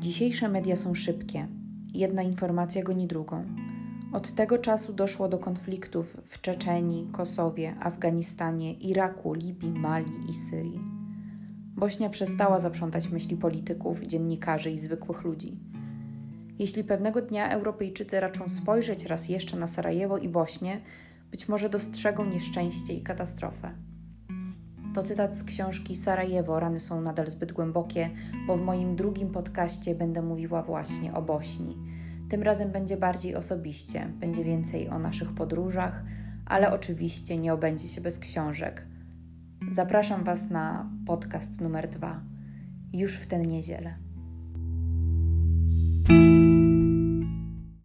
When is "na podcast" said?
40.50-41.60